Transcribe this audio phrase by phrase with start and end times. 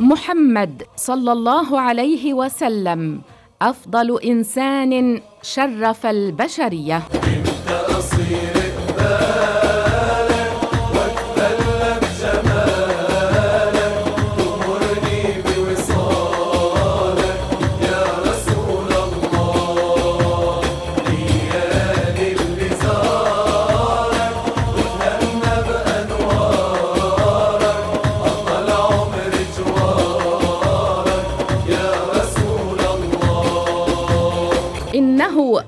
[0.00, 3.20] محمد صلى الله عليه وسلم
[3.62, 7.02] أفضل إنسان شرف البشرية.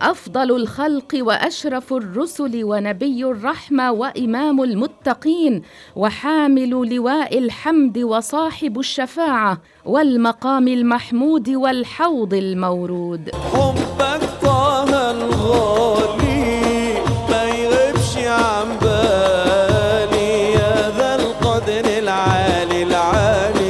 [0.03, 5.63] أفضل الخلق وأشرف الرسل ونبي الرحمة وإمام المتقين
[5.97, 13.31] وحامل لواء الحمد وصاحب الشفاعة والمقام المحمود والحوض المورود.
[13.55, 16.95] حبك طه الغالي
[17.31, 23.62] ما يغيبش عن بالي يا ذا القدر العالي العالي.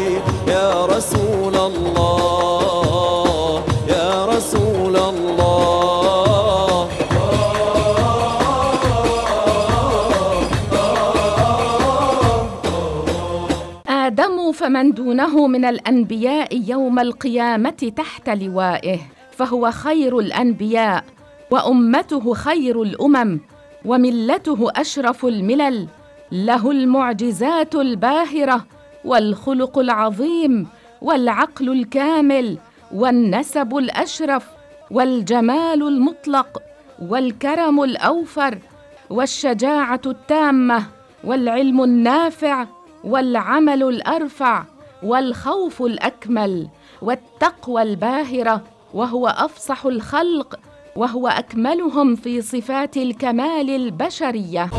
[14.53, 18.99] فمن دونه من الأنبياء يوم القيامة تحت لوائه
[19.31, 21.05] فهو خير الأنبياء
[21.51, 23.41] وأمته خير الأمم
[23.85, 25.87] وملته أشرف الملل
[26.33, 28.67] له المعجزات الباهرة
[29.05, 30.67] والخلق العظيم
[31.03, 32.59] والعقل الكامل
[32.95, 34.47] والنسب الأشرف
[34.91, 36.63] والجمال المطلق
[37.03, 38.59] والكرم الأوفر
[39.11, 40.87] والشجاعة التامة
[41.25, 42.67] والعلم النافع
[43.05, 44.65] والعمل الأرفع
[45.03, 46.69] والخوف الأكمل
[47.03, 48.63] والتقوى الباهرة
[48.95, 50.59] وهو أفصح الخلق
[50.97, 54.71] وهو أكملهم في صفات الكمال البشرية.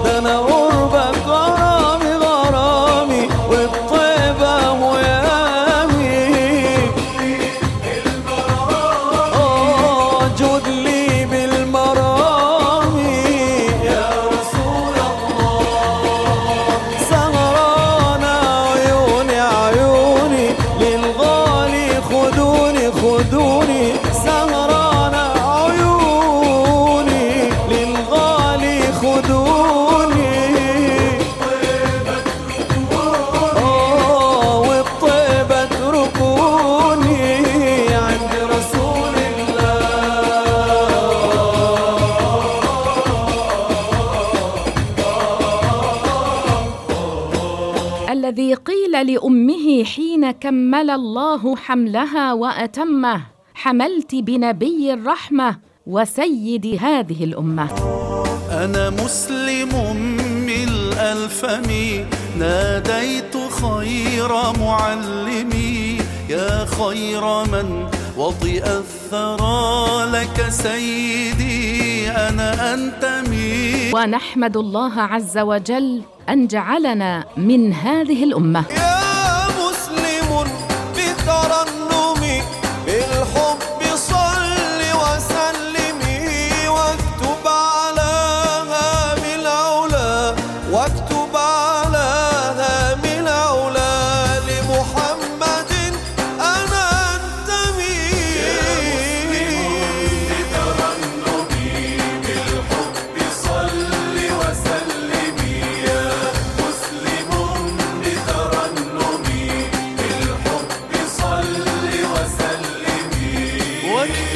[48.23, 53.22] الذي قيل لأمه حين كمل الله حملها وأتمه
[53.53, 55.57] حملت بنبي الرحمة
[55.88, 57.67] وسيد هذه الأمة.
[58.51, 59.69] أنا مسلم
[60.45, 61.69] ملء الفم
[62.39, 65.97] ناديت خير معلمي.
[66.29, 69.82] يا خير من وطئ الثرى
[70.23, 78.63] لك سيدي أنا انتمي ونحمد الله عز وجل أن جعلنا من هذه الأمة.
[78.72, 80.29] يا مسلم
[80.95, 81.62] بترنم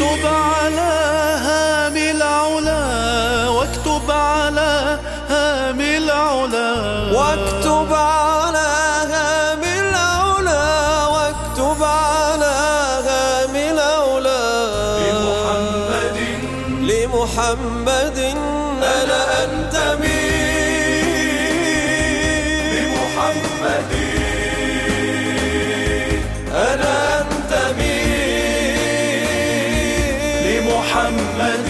[0.01, 0.93] واكتب على
[1.47, 2.81] هام العلا
[3.49, 4.99] واكتب على
[5.29, 6.73] هام العلا.
[7.13, 8.67] واكتب على
[9.13, 12.55] هام العلا واكتب على
[13.07, 14.41] هام العلا.
[15.09, 16.17] لمحمد.
[16.81, 18.19] لمحمد
[18.83, 20.16] أنا انتمي لمحمد
[30.87, 31.67] لمحمد